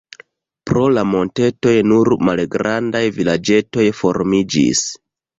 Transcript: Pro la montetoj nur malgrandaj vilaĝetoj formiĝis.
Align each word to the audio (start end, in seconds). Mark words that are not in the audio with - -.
Pro 0.69 0.83
la 0.97 1.01
montetoj 1.09 1.73
nur 1.89 2.09
malgrandaj 2.29 3.01
vilaĝetoj 3.19 3.85
formiĝis. 3.99 4.83